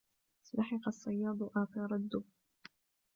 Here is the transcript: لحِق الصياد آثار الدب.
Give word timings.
لحِق 0.53 0.87
الصياد 0.87 1.49
آثار 1.55 1.95
الدب. 1.95 2.23